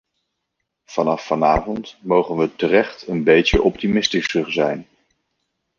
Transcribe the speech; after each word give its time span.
Vanaf 0.85 1.25
vanavond 1.25 1.97
mogen 2.01 2.37
we 2.37 2.55
terecht 2.55 3.07
een 3.07 3.23
beetje 3.23 3.61
optimistischer 3.61 4.51
zijn. 4.51 4.87